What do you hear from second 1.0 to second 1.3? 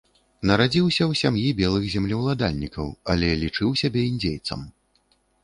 ў